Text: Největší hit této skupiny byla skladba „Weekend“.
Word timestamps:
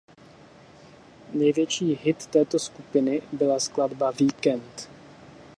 Největší 1.33 1.93
hit 1.95 2.25
této 2.25 2.59
skupiny 2.59 3.21
byla 3.31 3.59
skladba 3.59 4.11
„Weekend“. 4.11 4.89